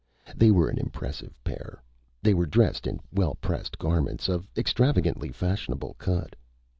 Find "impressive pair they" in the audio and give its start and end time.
0.79-2.33